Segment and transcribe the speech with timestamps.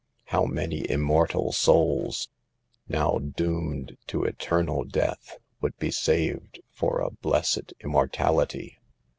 [0.25, 2.27] How many immortal souls,
[2.87, 5.05] now doomed to eternal 48 SAVE THE GIRLS.
[5.19, 8.77] death, would be saved for a blessed immor tality!